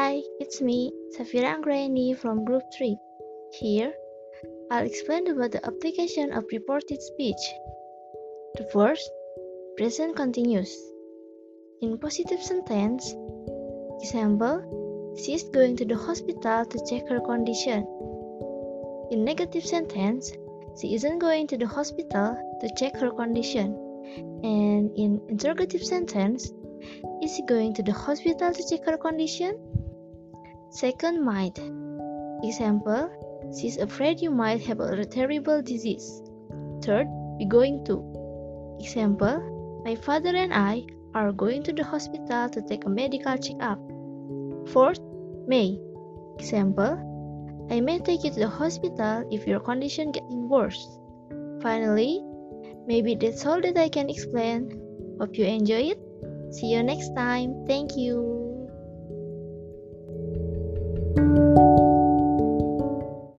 Hi, 0.00 0.22
it's 0.38 0.62
me, 0.62 0.90
Safhira 1.14 1.54
Anggraeni 1.54 2.16
from 2.16 2.46
Group 2.46 2.62
3. 2.74 2.96
Here, 3.60 3.92
I'll 4.70 4.86
explain 4.86 5.28
about 5.28 5.52
the 5.52 5.66
application 5.66 6.32
of 6.32 6.46
reported 6.50 7.02
speech. 7.02 7.42
The 8.54 8.64
first, 8.72 9.10
present 9.76 10.16
continuous. 10.16 10.74
In 11.82 11.98
positive 11.98 12.42
sentence, 12.42 13.14
example, 14.00 15.12
she 15.22 15.34
is 15.34 15.42
going 15.42 15.76
to 15.76 15.84
the 15.84 15.96
hospital 15.96 16.64
to 16.64 16.84
check 16.88 17.06
her 17.10 17.20
condition. 17.20 17.84
In 19.10 19.22
negative 19.22 19.66
sentence, 19.66 20.32
she 20.80 20.94
isn't 20.94 21.18
going 21.18 21.46
to 21.48 21.58
the 21.58 21.66
hospital 21.66 22.38
to 22.62 22.74
check 22.74 22.96
her 22.96 23.10
condition. 23.10 23.76
And 24.42 24.96
in 24.96 25.20
interrogative 25.28 25.84
sentence, 25.84 26.50
is 27.22 27.36
she 27.36 27.42
going 27.44 27.74
to 27.74 27.82
the 27.82 27.92
hospital 27.92 28.54
to 28.54 28.62
check 28.66 28.86
her 28.86 28.96
condition? 28.96 29.60
Second, 30.70 31.24
might. 31.24 31.58
Example, 32.42 33.10
she's 33.58 33.76
afraid 33.76 34.20
you 34.20 34.30
might 34.30 34.62
have 34.62 34.78
a 34.78 35.04
terrible 35.04 35.60
disease. 35.62 36.22
Third, 36.82 37.06
be 37.38 37.44
going 37.44 37.84
to. 37.86 37.98
Example, 38.78 39.82
my 39.84 39.96
father 39.96 40.34
and 40.34 40.54
I 40.54 40.86
are 41.14 41.32
going 41.32 41.62
to 41.64 41.72
the 41.72 41.82
hospital 41.82 42.48
to 42.48 42.62
take 42.62 42.86
a 42.86 42.88
medical 42.88 43.36
checkup. 43.36 43.78
Fourth, 44.68 45.00
may. 45.46 45.78
Example, 46.38 47.66
I 47.70 47.80
may 47.80 47.98
take 47.98 48.24
you 48.24 48.30
to 48.30 48.40
the 48.40 48.48
hospital 48.48 49.26
if 49.30 49.46
your 49.46 49.60
condition 49.60 50.12
getting 50.12 50.48
worse. 50.48 50.86
Finally, 51.60 52.22
maybe 52.86 53.16
that's 53.16 53.44
all 53.44 53.60
that 53.60 53.76
I 53.76 53.88
can 53.88 54.08
explain. 54.08 54.70
Hope 55.20 55.36
you 55.36 55.44
enjoy 55.44 55.92
it. 55.92 56.00
See 56.50 56.72
you 56.72 56.82
next 56.82 57.14
time. 57.14 57.66
Thank 57.66 57.96
you. 57.96 58.49